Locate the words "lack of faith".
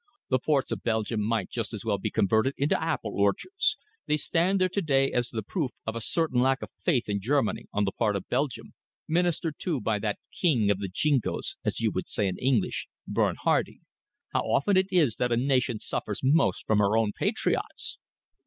6.41-7.07